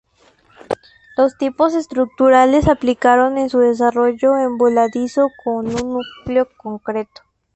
Los 1.15 1.37
tipos 1.37 1.75
estructurales 1.75 2.67
aplicaron 2.67 3.37
en 3.37 3.51
su 3.51 3.59
desarrollo 3.59 4.35
es 4.35 4.47
voladizo, 4.57 5.27
con 5.43 5.67
un 5.67 5.99
núcleo 5.99 6.47
concreto. 6.57 7.21